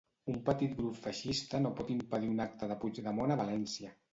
Un 0.31 0.37
petit 0.45 0.71
grup 0.79 0.95
feixista 1.03 1.61
no 1.65 1.73
pot 1.81 1.93
impedir 1.99 2.33
un 2.33 2.45
acte 2.47 2.73
de 2.73 2.81
Puigdemont 2.85 3.37
a 3.37 3.43
València. 3.45 3.97